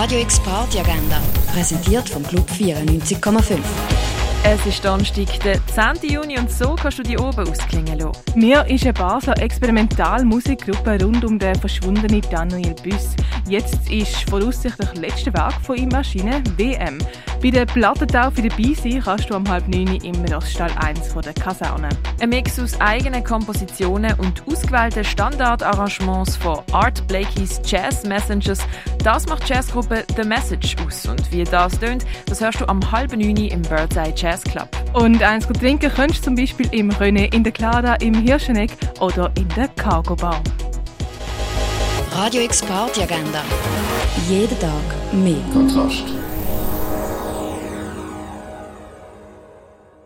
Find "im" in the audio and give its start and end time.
20.02-20.24, 33.36-33.62, 36.72-36.90, 37.96-38.14